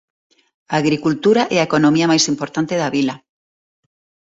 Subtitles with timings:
[0.73, 3.15] A agricultura é a economía máis importante da vila.